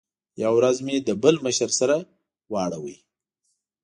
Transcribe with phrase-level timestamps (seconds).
[0.41, 1.95] یوه ورځ مې له بل مشر سره
[2.51, 2.95] واړاوه.